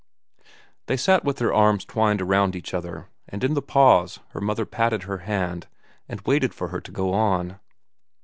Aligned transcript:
They 0.87 0.97
sat 0.97 1.23
with 1.23 1.37
their 1.37 1.53
arms 1.53 1.85
twined 1.85 2.23
around 2.23 2.55
each 2.55 2.73
other, 2.73 3.09
and 3.29 3.43
in 3.43 3.53
the 3.53 3.61
pause 3.61 4.19
her 4.29 4.41
mother 4.41 4.65
patted 4.65 5.03
her 5.03 5.19
hand 5.19 5.67
and 6.09 6.21
waited 6.21 6.55
for 6.55 6.69
her 6.69 6.81
to 6.81 6.91
go 6.91 7.13
on. 7.13 7.59